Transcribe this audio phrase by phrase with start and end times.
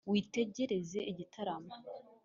[0.11, 1.75] Witegereze igitaramo.